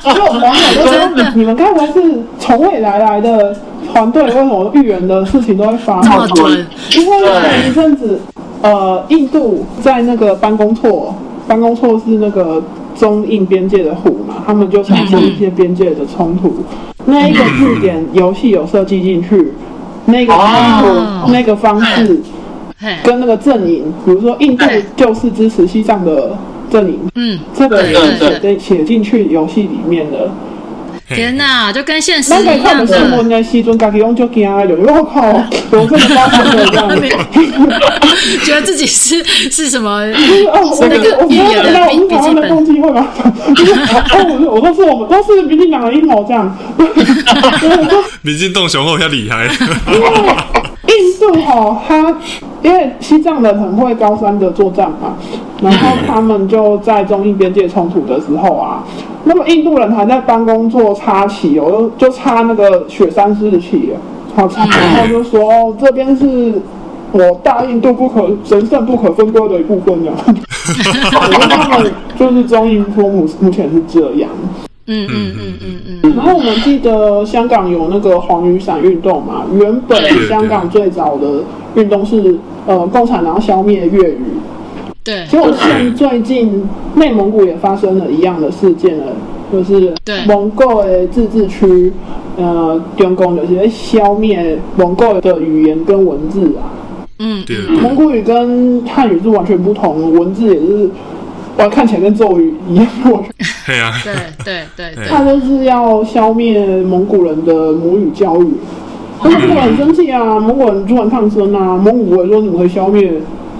[0.01, 3.55] 就网友就说你你们该不会是从未来来的
[3.91, 4.23] 团队？
[4.23, 6.17] 为什么预言的事情都会发这生？
[6.17, 8.19] 么准，因为前一阵子，
[8.61, 11.15] 呃，印度在那个班公错，
[11.47, 12.61] 班公错是那个
[12.95, 16.63] 中印边界的湖嘛，他们就产生一些边界的冲突。
[17.05, 19.53] 那一个据点游戏有设计进去，
[20.05, 20.33] 那个
[21.27, 22.21] 那个方式，
[23.03, 26.37] 跟那个阵营，比如说印度就是支持西藏的
[26.71, 30.29] 阵营，嗯，这个也是对写进写进去游戏里面的。
[31.07, 33.27] 天哪，就跟现实一样的的新闻。
[33.27, 34.63] 的时阵，家己用就惊啊！
[34.63, 35.27] 有我靠，
[35.71, 37.01] 我这个发生的这样子。
[38.45, 40.05] 觉得自己是是什么？
[40.05, 43.07] 那个言的笔笔记本会吗？
[43.17, 46.55] 哦，我我都是我们都是民进党的阴谋这样。
[48.21, 49.47] 民进党雄厚遐厉害，
[50.89, 52.15] 印度哈，他
[52.61, 55.15] 因为西藏人很会高山的作战嘛，
[55.61, 58.83] 然后他们就在中印边界冲突的时候啊，
[59.23, 63.91] 那么印度人还在办公做插旗哦，就插那个雪山狮子旗，
[64.35, 66.61] 好插，然后就说这边是。
[67.11, 70.15] 我大印度不可神圣不可分割的一部分，这样。
[70.27, 74.29] 我觉得他们就是中印说目目前是这样。
[74.91, 81.43] 嗯嗯嗯嗯嗯，然后我们记得香港有那个黄雨伞运动嘛，原本香港最早的
[81.75, 84.19] 运动是呃共产党要消灭粤语，
[85.03, 89.13] 对，结果现最近内蒙古也发生了一样的事件了，
[89.53, 90.25] 就是对。
[90.25, 91.93] 蒙古的自治区，
[92.37, 96.73] 呃，中共就是在消灭蒙古的语言跟文字啊。
[97.19, 100.89] 嗯，对蒙古语跟汉语是完全不同，文字也是，
[101.59, 102.87] 哇，看起来跟咒语一样。
[103.05, 103.23] 我
[103.65, 108.47] 嘿啊，对对对对，他就是要消灭蒙古人的母语教育。
[109.21, 113.11] 可是蒙古人很生气啊，蒙古人突然抗争啊，蒙古国也说怎么可以消灭？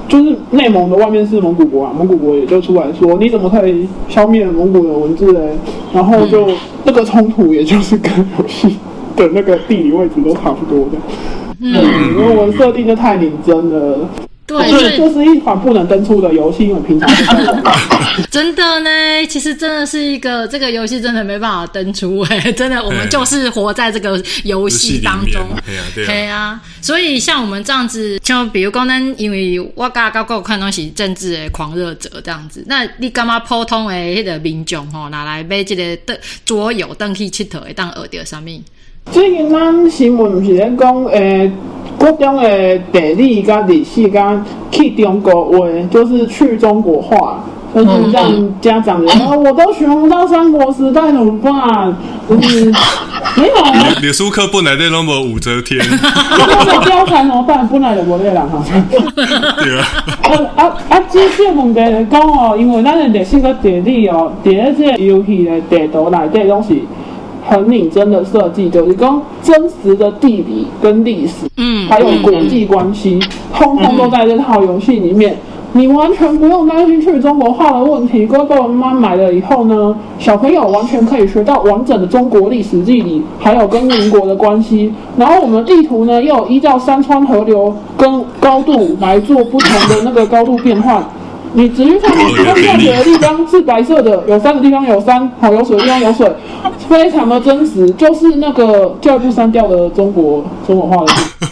[0.08, 5.52] 就是内蒙的外面是蒙古国啊，蒙古国也就出来说你怎么可以消灭蒙古的文字嘞？
[5.94, 6.48] 然后就、
[6.84, 8.78] 那个冲突，也就是跟游戏
[9.16, 10.98] 的那个地理位置都差不多的。
[11.62, 11.74] 嗯，
[12.18, 14.10] 因为我设定就太拟真了。
[14.50, 17.08] 对，这所以这是一款不能登出的游戏，因为平常。
[18.32, 18.90] 真的呢，
[19.28, 25.42] 其实真的是一个这个游戏真的没办法登出哎， 真的我们嗯就是活在这个游戏当中。
[25.66, 38.62] 对啊，对对啊，啊，所以像我们这样子，就比如讲，咱因为我甲高高看东西政治的狂热者这样子，那你干嘛普通的迄个民众吼，拿来买这个桌桌游登去佚佗，会当学到啥物？
[39.12, 41.52] 最近咱新闻毋是咧讲，诶、
[41.98, 44.39] 国中的地理甲历史甲
[44.72, 47.43] 去中国话，就是去中国化，
[47.74, 51.95] 就是让家长觉得、哦我都学不到三国时代怎么办？
[52.30, 52.65] 就是
[53.36, 55.80] 没有啊，历史课本内底拢无武则天，
[56.38, 57.67] 那个教材怎么办？
[57.67, 58.86] 本来就无咧人好像。
[58.89, 59.88] 对啊，
[60.22, 61.00] 啊啊啊！
[61.12, 66.76] 这这问题来讲哦，因为咱的历史跟地理哦，伫咧即个游戏的地图内底拢是
[67.50, 73.20] 很拟真的设计，就是讲真实的地理跟历史，嗯还有国际关系，
[73.54, 75.36] 通通都在这套游戏里面。
[75.72, 78.26] 你完全不用担心去中国化的问题。
[78.26, 84.92] 哥哥妈妈买了以后呢，小朋友完全可以学到完整的中国历史地理，还有跟邻国的关系。
[85.16, 91.04] 然后我们地图呢，又依照山川河流跟高度来做不同的那个高度变换。
[91.54, 96.32] 你只去看看看水的地方是白色的，有山的地方有山，好有水的地方有水，
[96.88, 101.50] 非常的真实，就是那个教育部删掉的中国中国化的地方。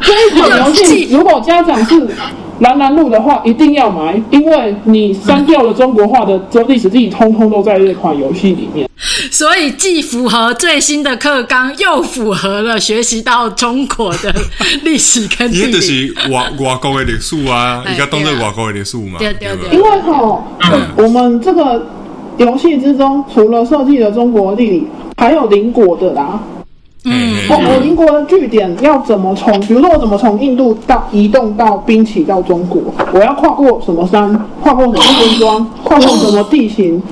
[0.00, 2.08] 这一款游戏，如果家长是
[2.62, 8.88] 蓝蓝路的话，一定要买，因为你删掉了中国化的这历史地理，通通都在这款游戏里面。
[9.32, 14.32] 所以既符合最新的课纲，又符合了学习到中国的
[14.84, 15.80] 历史跟地伊迄就。
[15.80, 20.44] 是外外国的历史啊，哎伊甲当做外国的历史嘛，对对对因为哈，
[20.96, 21.84] 我们这个
[22.36, 26.38] 游戏之中，除了设计了中国地理，还有邻国的啦。
[27.04, 32.80] 嗯我我英国的据点要怎么从，比如说我怎么从印度到移动到兵起到中国，
[33.12, 37.02] 我要跨过什么山，跨过什么村庄，跨过什么地形，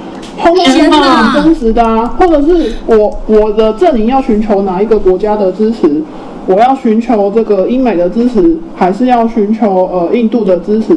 [0.41, 2.15] 通通是天哪很真实的啊。
[2.19, 6.01] 或者是我我的阵营要寻求哪一个国家的支持，
[6.47, 10.97] 我要寻求这个英美的支持，还是要寻求呃印度的支持？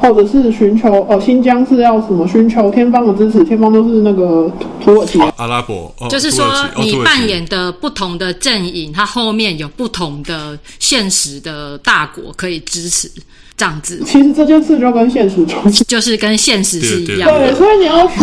[0.00, 3.44] 或者是寻求呃新疆是要什么寻求天方的支持？
[3.44, 4.50] 天方都是那个
[4.82, 6.44] 土耳其阿拉伯，哦就是说
[6.78, 13.10] 你扮演的不同的阵营，它后面有不同的现实的大国可以支持，
[13.56, 15.56] 这样子其实这件事就跟现实中
[15.86, 17.54] 就是跟现实是一对对，样的。
[17.54, 18.14] 所以你要学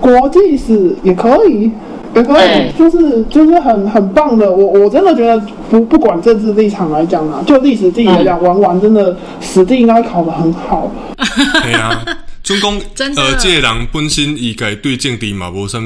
[0.00, 1.70] 国际史也可以，也
[2.22, 4.50] 可以对，就是就是很很棒的。
[4.50, 10.90] 我我真的觉得不不管政治立场来讲啊，就历史地理来讲，玩玩真的史地应该考得很好。
[11.62, 12.04] 对啊，
[12.42, 15.82] 准讲 真的呃，这个人本身伊家对政治嘛无啥物，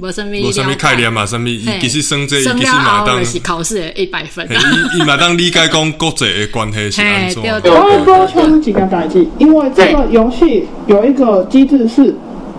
[0.00, 4.56] 无啥物无啥物概念嘛，啥物伊嘿其实算这，其实嘛当，考试的一百分嘿。
[4.56, 7.42] 伊伊嘛当理解讲国际的关系是安怎。
[7.42, 12.14] 我要多讲几个代际，因为这个游戏有一个机制是，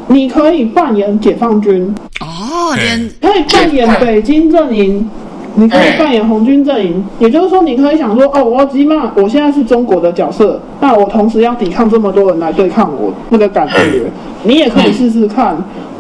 [0.08, 5.10] 你可以扮演解放军，哦，连可以扮演北京阵营，
[5.56, 14.04] 你可以扮演红军阵营，也就是说，你可以想说，哦，我起码我现在是中国的角色，那我同时要抵抗这么多人来对抗我，那个感觉，
[14.44, 15.56] 你也可以试试看。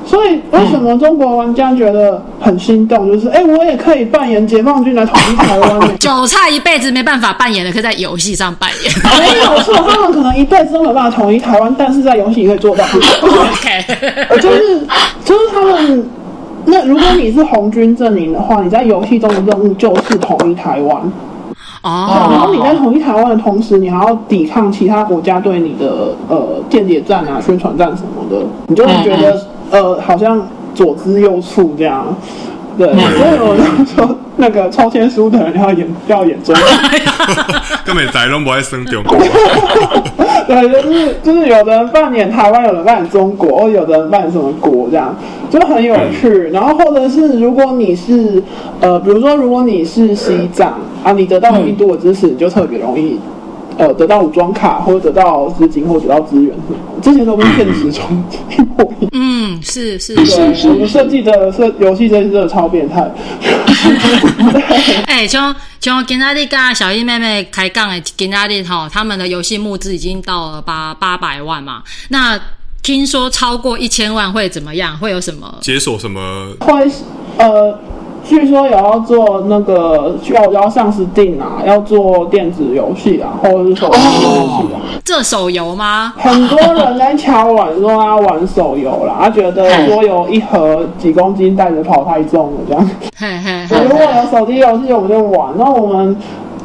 [0.05, 3.07] 所以为什么中国玩家觉得很心动？
[3.07, 5.87] 就是，哎、我也可以扮演解放军来统一台湾、欸。
[5.97, 8.91] 韭菜一辈子没办法扮演的，可以在游戏上扮演。
[9.03, 12.83] 没有错，他们可能一辈子都没办法统一台湾，但是在游戏里可以做到。
[13.23, 14.79] OK，就是
[15.23, 16.05] 就是他们，
[16.65, 21.11] 那如果你是红军阵营的话，你在游戏中的任务就是统一台湾。
[21.81, 32.15] 哦然后你在哦，统一台湾的同时，你还要抵抗其他国家对你的呃间谍战啊、宣传战什么的，你就会觉得呃好像左支右绌这样。
[32.75, 36.63] 对，所以我就说那个抽签书的人要演要演中国。
[37.85, 39.15] 根本在拢不爱生中国，
[40.47, 45.15] 对，就是就是有的人扮演台湾，有的人扮演中国，或有的人扮演什么国，这样
[45.51, 46.49] 就很有趣。
[46.49, 48.41] 然后或者是如果你是
[48.79, 53.19] 呃，比如说如果你是西藏啊，你得到了印度的支持，你就特别容易
[53.77, 56.55] 呃得到武装卡，或者得到资金，或者得到资源
[57.01, 59.09] 这些都跟现实中 一模一样。
[59.13, 60.69] 嗯，是是对，是。
[60.69, 63.11] 我们设计的设游戏设计真的超变态。
[65.05, 71.83] 哎、像像今仔日跟小英妹妹开讲的，今仔日吼，他们的游戏募资已经到了八八百万嘛。
[72.09, 72.39] 那
[72.81, 74.97] 听说超过一千万会怎么样？
[74.97, 75.57] 会有什么？
[75.61, 76.53] 解锁什么？
[76.61, 76.89] 会
[77.37, 77.79] 呃，
[78.23, 84.79] 据说有要做那个要要上 Steam 啊，要做电子游戏啊，或者是手机游戏啊。
[85.03, 86.13] 这手游吗？
[86.17, 92.89] 很多人在敲碗说他玩手游啦，他觉得桌游一盒几公斤带着跑太重了这样。
[93.17, 96.15] 嘿嘿嘿如果有手机游戏我们就玩，那我们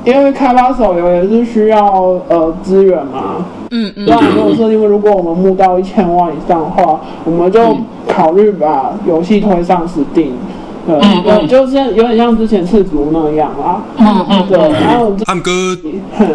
[0.05, 1.85] 因为开发手游也是需要
[2.29, 10.31] 呃资源嘛，嗯嗯当然如果说因为如果我们募到一千万以上的话，我们就考虑把游戏推上 Steam。
[10.89, 13.85] 对，嗯嗯对就是有点像之前赤足那样啊。
[13.99, 15.53] 嗯嗯对，然后啊，毋过
[16.17, 16.29] 哼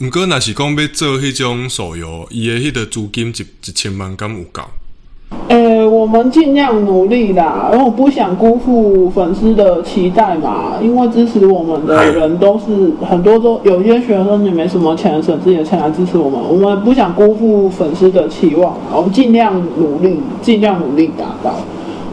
[0.00, 4.62] 毋过，若是讲要做迄种手游，伊的迄个资金一一千万敢有够？
[5.48, 10.74] 呃，我们尽量努力啦，因为我不想辜负粉丝的期待嘛。
[10.80, 21.54] 因为支持我们的人都是很多都有些学生也没什么钱，省自己的钱来支持我们，我们不想辜负粉丝的期望，我们尽量努力，尽量努力达到。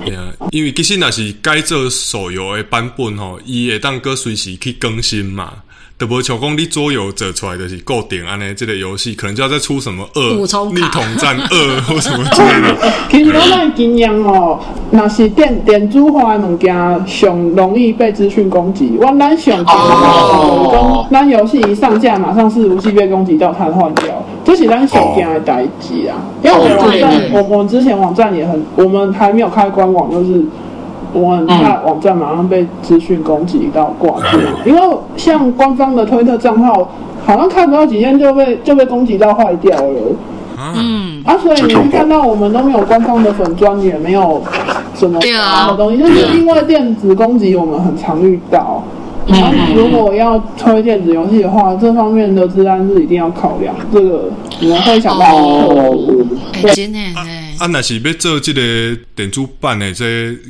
[0.06, 5.64] 嘿啊，因为其实若是改做手游的版本吼，伊会当搁随时去更新嘛。
[5.98, 10.22] 就无像讲你桌游做出来的是固定安尼，这个游戏可能就要再出什么二
[10.74, 12.76] 逆统战二或什么之类的。
[13.10, 14.60] 其实咱的经验哦，
[14.92, 16.76] 那是电电子化的物件
[17.08, 18.98] 上容易被资讯攻击。
[19.00, 19.72] 我咱上惊的
[20.74, 26.20] 讲，咱游戏一上架，马上伺服器被攻击到瘫痪掉，这是咱上惊的代志啊。
[26.44, 30.44] 因为我们网站，我我们之前网站也很，我们还没有开官网，就是
[31.16, 36.90] 我很怕网站马上被资讯攻击到挂掉， 因为像官方的推特账号，
[37.26, 40.02] 好像看不到几天就被就被攻击到坏掉了。
[40.76, 44.42] 嗯，啊，所以你会看到我们都没有官方的粉砖，也没有
[44.94, 48.84] 什么什么东西，就是因为电子攻击我们很常遇到。
[49.28, 56.28] 然后如果要推电子游戏的话，这方面的治安是一定要考量，这个我们会想办法克服。
[56.64, 58.62] 哎、真的哎，啊，若是要做即个
[59.16, 60.06] 电子版的这，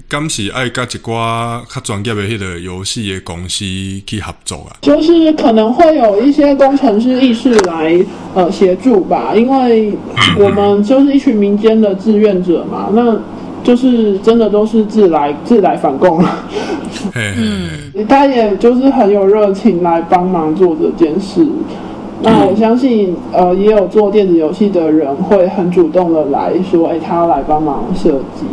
[0.08, 3.64] 敢是爱甲一寡较专业的迄个游戏的公司
[4.06, 4.76] 去合作啊？
[4.82, 7.98] 就是可能会有一些工程师意识来
[8.34, 9.94] 呃协助吧，因为
[10.38, 13.18] 我们就是一群民间的志愿者嘛，那
[13.66, 16.30] 就是真的都是自来自来反共了。
[18.08, 21.46] 他也就是很有热情来帮忙做这件事。
[22.22, 28.46] 那我相信，呃，也有做电子游戏的人会很主动的来说，哎、他要来帮忙设计。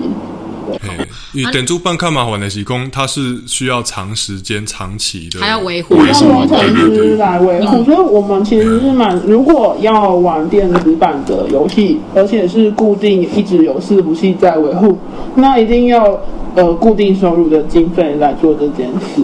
[0.81, 5.97] 嘿，因为电子版较麻烦的是讲，它是需要长时间、长期的，还要维护。
[5.97, 14.99] 让工程师来维护，所以我们其实是蛮，如果要玩电子版的游戏，而且是固定一直有伺服器在维护，
[15.35, 16.19] 那一定要
[16.55, 19.23] 呃固定收入的经费来做这件事。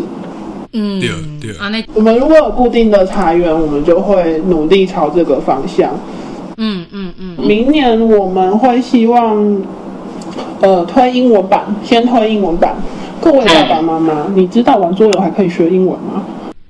[0.72, 1.00] 嗯。
[1.00, 5.90] 对对啊那我们如果有固定的裁员，我们就会努力朝这个方向。
[6.60, 9.62] 嗯嗯嗯，明年我们会希望，
[10.60, 12.74] 呃，推英文版，先推英文版。
[13.20, 16.22] 各位爸爸妈妈，你知道玩桌游还可以学英文吗？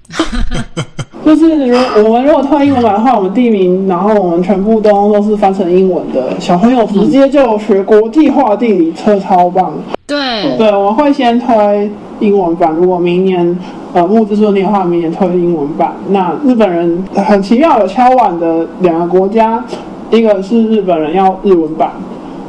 [1.24, 9.74] 就是如我们如果推英文版的话，我们地名，然后我们全部都都是翻成英文的，小朋友直接就学国际化地理，车超棒。
[10.06, 12.72] 对，对，我会先推英文版。
[12.72, 13.58] 如果明年
[13.92, 15.92] 呃募资顺利的话，明年推英文版。
[16.08, 19.62] 那日本人很奇妙有敲碗的两个国家，
[20.10, 21.90] 一个是日本人要日文版，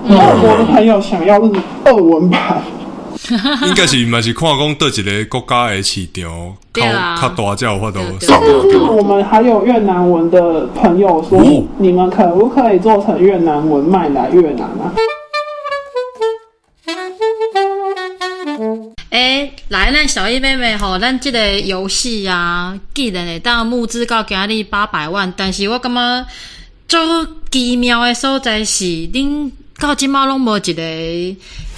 [0.07, 1.51] 俄国的朋友想要日
[1.85, 2.62] 俄文版。
[3.67, 7.17] 应该是嘛是看讲倒一个国家的市场对啊。
[7.21, 8.27] 较较大才有法度对对。
[8.27, 11.65] 上就是我们还有越南文的朋友说，哦。
[11.77, 14.93] 你们可不可以做成越南文卖来越南啊？
[19.12, 26.25] 诶、来，咱小易妹妹吼，咱即个游戏啊，既然会当募资到今日八百万，但是我感觉
[26.88, 26.99] 最
[27.51, 30.82] 奇妙的所在是，恁到即马拢无一个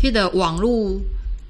[0.02, 1.00] 迄个网络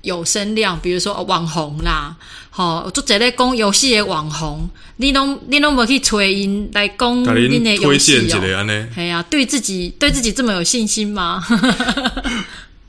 [0.01, 2.15] 有声量，比如说哦网红啦，
[2.49, 8.89] 吼，做一咧讲游戏的网红，你拢你拢无去催因来讲甲恁的游戏哦。
[8.93, 11.41] 系啊，对自己对自己这么有信心吗？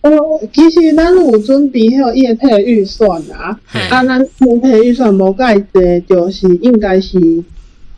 [0.00, 0.10] 呃，
[0.52, 7.20] 其实咱有准备迄个业配的预算啊，嘿啊，咱业配预算无介济，就是应该是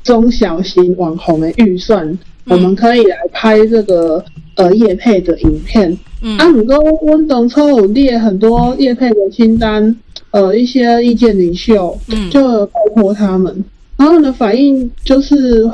[0.02, 4.24] 中小型网红的预算，我们可以来拍这个
[4.56, 5.96] 呃叶配的影片。
[6.22, 6.36] 嗯。
[6.38, 6.76] 啊，不过
[7.06, 9.94] 阮当初有列很多叶配的清单，
[10.30, 12.30] 呃，一些意见领袖，嗯。
[12.30, 13.64] 就有拜托他们，
[13.96, 15.70] 然后呢反应就是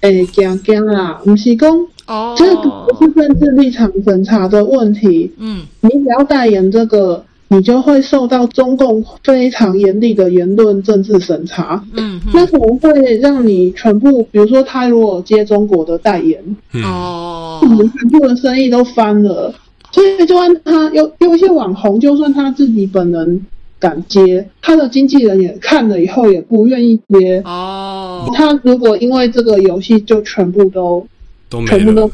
[0.00, 1.70] 诶惊惊啦，不是讲
[2.06, 2.62] 哦，这个
[2.98, 5.62] 不是政治立场审查的问题，嗯。
[5.80, 11.84] 你只要代言这个，你就会受到中共非常严厉的言论政治审查。
[11.94, 16.42] 嗯那可能会让你全部，比如说他如果接中国的代言，
[16.72, 19.54] 嗯哦我们全部的生意都翻了。
[19.90, 23.46] 所以就算他有有一些网红，就算他自己本人
[23.78, 27.42] 敢接，他的经纪人也看了以后也不愿意接。
[27.44, 31.06] 哦，他如果因为这个游戏就全部都
[31.50, 32.10] 都没全部都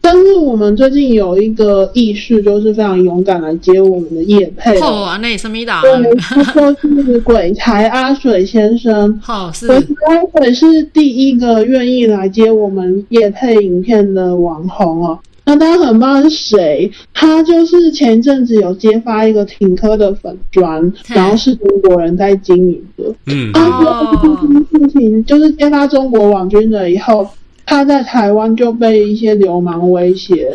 [0.00, 4.78] 但是我们最近有一个意识，就是非常勇敢来接我们的业配。
[4.80, 5.72] 哦啊，那什么的？
[5.82, 9.18] 对，他就是鬼才阿水先生。
[9.22, 15.18] 好 是鬼才阿水是第一个愿意来接我们业配影片的网红哦。
[15.44, 23.12] 那大家很不知道是谁，他就是前一阵子有揭发一个挺科的粉砖，然后是中国人在经营的。
[23.26, 27.28] 嗯，他哦说这件事情就是揭发中国网军了以后，
[27.72, 30.52] 他在台湾就被一些流氓威胁，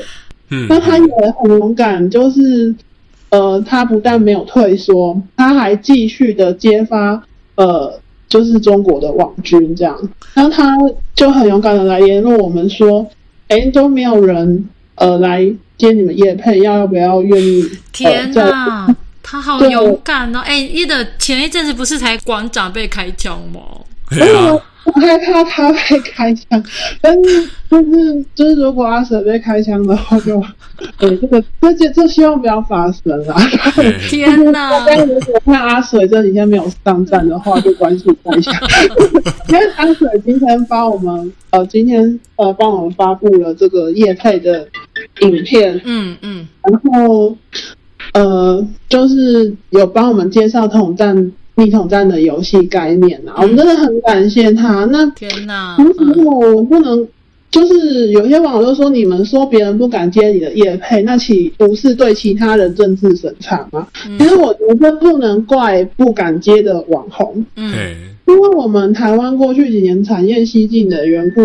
[0.51, 2.75] 嗯，那他也很勇敢，就是
[3.31, 7.19] 呃，他不但没有退缩，他还继续的揭发
[7.55, 7.99] 呃，
[8.29, 9.99] 就是中国的网军这样，
[10.35, 10.77] 然后他
[11.15, 13.03] 就很勇敢的来联络我们说，
[13.47, 15.43] 哎，都没有人呃来
[15.75, 17.67] 接你们叶配，要要不要愿意？
[17.91, 20.39] 天哪，他好勇敢哦！
[20.45, 23.61] 哎，你的前一阵子不是才馆长被开枪吗？
[24.87, 26.63] 我害怕他被开枪，
[27.01, 30.41] 但是 就是就是，如果阿水被开枪的话就，
[30.97, 33.35] 对这个这这这希望不要发生啊！
[34.09, 34.85] 天哪！
[34.85, 38.51] 但如果看阿水这几天没有上战的话，就关注一下，
[39.49, 44.67] 因为阿水今天帮我们呃今天呃帮我们发布了这个叶配的
[45.21, 47.35] 影片，嗯嗯，然后
[48.13, 54.85] 呃就是有帮我们介绍统战逆统战的游戏概念啊，我们真的很感谢他。
[54.85, 55.75] 那天哪！
[55.79, 57.07] 如嗯果我不能，
[57.49, 63.87] 就是有些网友就说你们说别人不敢接你的业配，那岂不是对其他人政治审查吗？
[64.07, 67.73] 嗯其实我觉得不能怪不敢接的网红，嗯，
[68.27, 71.43] 因为我们台湾过去几年产业西进的缘故，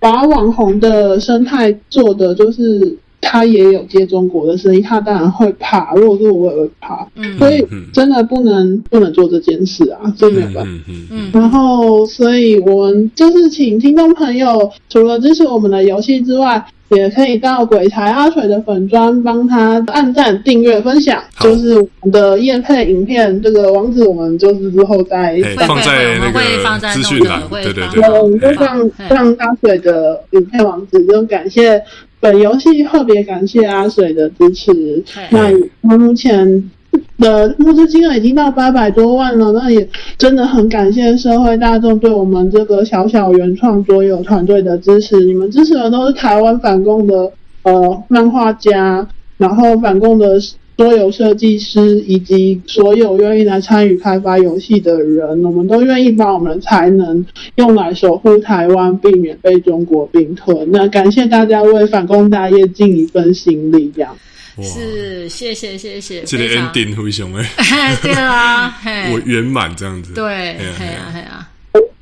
[0.00, 2.98] 把网红的生态做的就是。
[3.22, 5.94] 他也有接中国的生意，他当然会怕。
[5.94, 7.06] 如果是我，也会怕。
[7.14, 10.62] 嗯所以嗯真的不能不能做这件事啊，这没有办法。
[10.66, 31.82] 嗯嗯嗯然后，所以我们就是请听众朋友，除了支持我们的游戏之外，也可以到鬼才阿水的粉砖帮他按赞、订阅、分享，就是我们的夜配影片这个网址，我们就是之后再放在那会会放在那个资讯栏，个会对对放对，对，我们就嘿放放阿水的影片网址，就感谢
[32.22, 35.02] 本游戏特别感谢阿水的支持。
[35.30, 35.50] 那
[35.82, 36.70] 他目前
[37.18, 45.18] 的募资金额已经到八百多万了，那也真的很感谢社会大众对我们这个小小原创桌游团队的支持。
[45.24, 47.32] 你们支持的都是台湾反共的
[47.64, 49.04] 呃漫画家，
[49.36, 50.38] 然后反共的
[50.82, 57.24] 桌游设计师，以及所有愿意来参与开发游戏的人，我们都愿意把我们的才能
[57.54, 60.68] 用来守护台湾，避免被中国并吞。
[60.72, 64.12] 那感谢大家为反攻大业尽一份心力，这样。
[64.60, 68.76] 是谢谢谢谢，这个 ending 非常哎 对啊，
[69.14, 70.24] 我圆满这样子，对，
[70.58, 71.48] 嘿啊嘿嘿啊啊嘿啊，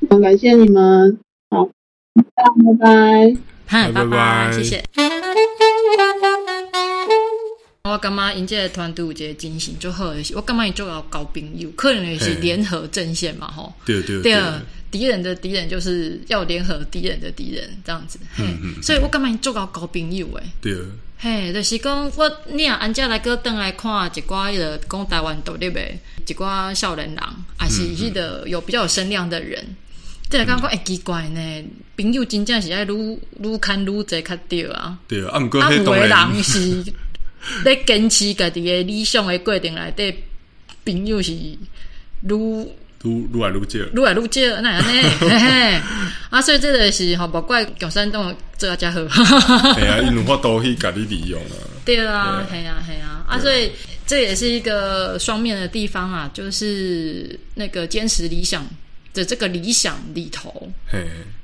[0.09, 1.19] 很感谢你们，
[1.51, 1.69] 好，
[2.15, 3.37] 拜拜。
[3.67, 4.83] 嗨，拜拜拜谢谢。
[7.91, 13.73] 我感觉因这个团队有一个精神就好的是，我感觉伊做到交朋友，可能也是联合阵线嘛吼。
[13.85, 20.43] 对对对啊，敌人的敌人就是要联合敌人的敌人这样子，嘿，嗯所以我感觉伊做到交朋友诶。
[20.61, 20.75] 对，
[21.17, 25.81] 嘿，就是讲我你若安遮来个倒来看一寡迄个讲台湾独立的
[26.25, 27.17] 一寡少年人，
[27.57, 29.63] 还是迄个有比较有声量的人，
[30.29, 31.63] 这个感觉会奇怪呢。
[31.97, 34.97] 朋友真正是爱愈愈看愈济较对啊。
[35.07, 36.83] 对啊，啊，毋过啊，有的迄当然人是
[37.65, 40.15] 咧坚持家己的理想的过程内底，
[40.85, 41.57] 朋友是愈
[43.03, 45.81] 愈愈来愈少，愈来愈少，那安尼， 嘿嘿。
[46.29, 48.99] 啊，所以这个是吼，莫怪共产党做啊遮好。
[49.73, 53.71] 系啊，因有法度去甲你利用啊，对啊，系啊，系啊啊，所以
[54.05, 58.67] 这也是一个双面的地方啊，就是那个坚持理想
[59.13, 60.99] 的这个理想里头，嘿，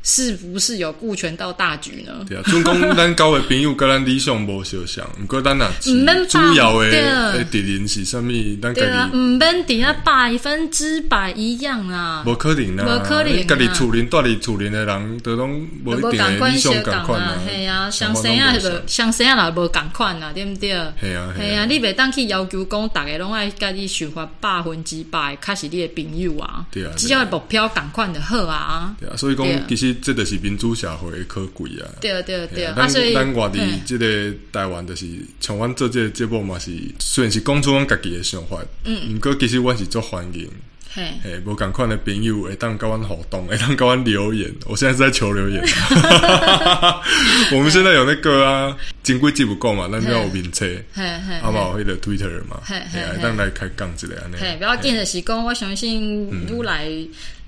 [0.10, 2.14] 是不是有顾全到大局呢？
[2.30, 8.32] 对啊，准讲咱交的朋友甲咱理想无相像， 毋过咱若是毋免主要对的的敌人是啥物，
[8.62, 13.44] 咱对啊家，己唔免底下百分之百一样啊，无可能啊，无可能啊。
[13.46, 20.70] 家己厝邻住伫厝邻的人，都拢无一无定的理想共款共啊，系啊，什么相生啊，像相生啊，也无共款啊，对毋对？
[21.02, 26.66] 系啊系啊，你袂当去要求讲，逐个拢爱家己想法百分之百，较是你的朋友啊。
[26.72, 28.96] 对啊只要目标票赶快的好啊。
[29.02, 31.86] 对啊，所以讲对其实这就是民主社会的可贵啊。
[32.02, 34.06] 对对对，啊，咱所以咱外地嗯即个
[34.52, 35.06] 台湾，就是
[35.40, 40.50] 像阮做这个节目嘛是，虽然是讲出阮家己的想法，嗯，毋过其实阮是做欢迎，
[40.94, 44.54] 嘿，嘿，无共款的朋友会当甲阮互动，会当甲阮留言。
[44.66, 45.64] 我现在是在求留言，
[47.54, 51.04] 我们现在有那个啊，金龟记不够嘛，咱就要有名册，嘿。
[51.28, 53.22] 嘿啊嘛有迄个 Twitter 嘛，嘿嘿嘿啊嘿。
[53.22, 54.36] 当来开讲一个安尼。
[54.40, 56.90] 嘿，不要紧，的是讲，我相信愈来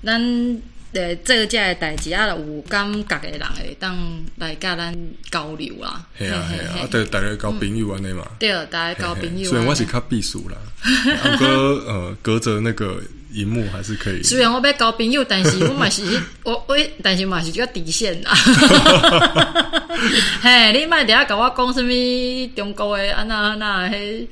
[0.04, 0.20] 咱
[0.92, 3.96] 诶做遮的代志啊，有感觉的人会当
[4.36, 4.94] 来甲咱
[5.30, 6.04] 交流啦。
[6.18, 8.26] 系啊系啊，啊，嘿对，大家交朋友安尼嘛。
[8.38, 9.50] 对，大家交朋友啊。
[9.50, 13.00] 虽然我是较避暑啦， 不过呃，隔着那个
[13.32, 14.22] 荧幕还是可以。
[14.22, 16.02] 虽然我要交朋友，但是我嘛是
[16.42, 18.34] 我 我，但是嘛是一个底线啦。
[20.42, 24.26] 嘿，你莫伫遐甲我讲什物中国诶安那安那迄，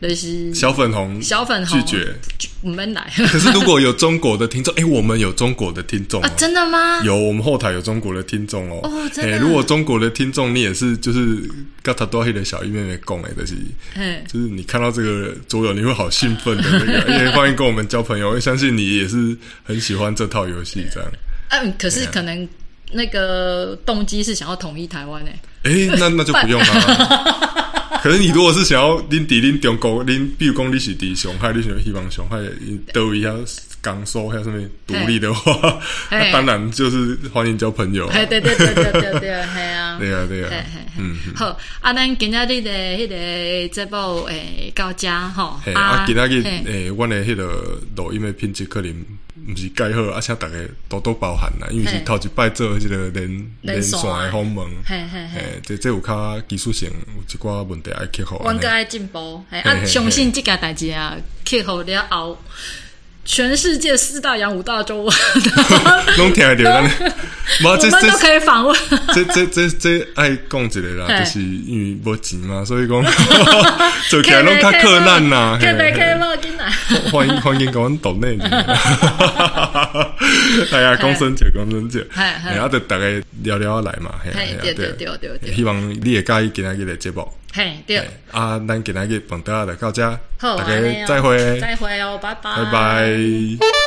[0.00, 2.14] 就是小粉红小粉红拒绝。
[2.62, 6.32] 我们来 可是如果有中国的听众， 哎、我们有中国的听众、哦啊！
[6.36, 7.00] 真的吗？
[7.04, 8.80] 有，我们后台有中国的听众哦。
[8.82, 11.48] 哦真如果中国的听众，你也是就是
[11.82, 13.54] 刚才多黑的小一妹妹讲诶，就是
[13.94, 18.30] 嘿，就是你看到这个桌游，你会好兴奋的那个， 也欢迎跟我们交朋友。
[18.30, 21.10] 我相信你也是很喜欢这套游戏，这样。
[21.50, 22.48] 嗯，可是可能
[22.92, 25.24] 那个动机是想要统一台湾
[25.66, 25.88] 诶。
[25.90, 27.32] 诶、那 那就不用啦。
[28.02, 32.36] 可是你如果是想要恁伫恁中国，恁比如讲你是伫上海，你想希望上海
[32.92, 33.30] 都一下
[33.86, 35.78] 港收还有什么独立的话，
[36.32, 38.08] 当然就是欢迎交朋友。
[38.08, 39.96] 嘿，对对对对对对，系 啊。
[40.00, 40.50] 对啊对啊。
[40.98, 48.90] 嗯，好，啊，咱今仔日的迄个节目诶到遮吼，嘿，啊，今仔日诶，阮的迄个录音的品质可能
[49.46, 50.54] 毋是介好，而且大家
[50.88, 53.92] 多多包涵啦，因为是头一摆做迄个连连线。
[54.02, 55.00] 的访问，嘿
[55.62, 58.40] 这这有较技术性有一寡问题爱克服。
[58.42, 62.36] 阮个爱进步，嘿啊，相信即件代志啊，克服了后，
[63.26, 65.10] 全世界四大洋五大洲，
[66.16, 66.84] 拢听得到咱，
[67.64, 68.76] 无我这这们都可以访问。
[69.12, 73.02] 这这这这爱讲一个啦，嘿就是因为无钱嘛，所以讲
[74.08, 75.58] 做起来拢较困难呐。
[75.60, 76.70] 可嘿以可以无紧来。
[77.10, 78.38] 欢迎欢迎跟阮岛内。
[80.72, 83.04] 哎呀，讲生节讲生节，嘿嘿然后就大家
[83.42, 87.28] 聊聊来嘛，对对对对对，希望你会介意今仔日的节目。
[87.56, 87.98] 嘿对。
[88.00, 90.06] 嘿，啊，咱今仔日本到来到这，
[90.38, 93.85] 好，大家再会，再会哦，拜拜，拜拜。